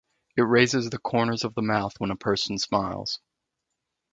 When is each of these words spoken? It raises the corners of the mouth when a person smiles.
It 0.35 0.41
raises 0.41 0.89
the 0.89 0.97
corners 0.97 1.43
of 1.43 1.53
the 1.53 1.61
mouth 1.61 1.93
when 1.99 2.09
a 2.09 2.15
person 2.15 2.57
smiles. 2.57 3.19